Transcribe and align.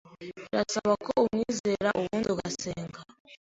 birasaba 0.41 0.93
ko 1.05 1.11
umwizera 1.23 1.89
ubundi 1.99 2.27
ugasenga, 2.33 2.99